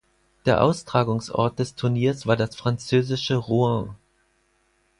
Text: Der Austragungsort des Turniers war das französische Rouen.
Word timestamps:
Der 0.47 0.63
Austragungsort 0.63 1.59
des 1.59 1.75
Turniers 1.75 2.25
war 2.25 2.35
das 2.35 2.55
französische 2.55 3.35
Rouen. 3.35 3.95